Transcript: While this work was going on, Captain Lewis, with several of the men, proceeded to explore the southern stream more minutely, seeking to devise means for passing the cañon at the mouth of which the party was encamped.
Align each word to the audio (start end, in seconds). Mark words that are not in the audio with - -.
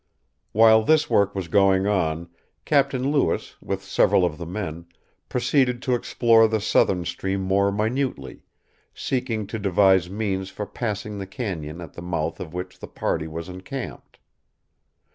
While 0.51 0.81
this 0.81 1.11
work 1.11 1.35
was 1.35 1.47
going 1.47 1.85
on, 1.85 2.27
Captain 2.65 3.11
Lewis, 3.11 3.55
with 3.61 3.83
several 3.83 4.25
of 4.25 4.39
the 4.39 4.47
men, 4.47 4.87
proceeded 5.29 5.79
to 5.83 5.93
explore 5.93 6.47
the 6.47 6.59
southern 6.59 7.05
stream 7.05 7.41
more 7.41 7.71
minutely, 7.71 8.41
seeking 8.95 9.45
to 9.45 9.59
devise 9.59 10.09
means 10.09 10.49
for 10.49 10.65
passing 10.65 11.19
the 11.19 11.27
cañon 11.27 11.83
at 11.83 11.93
the 11.93 12.01
mouth 12.01 12.39
of 12.39 12.51
which 12.51 12.79
the 12.79 12.87
party 12.87 13.27
was 13.27 13.47
encamped. 13.47 14.17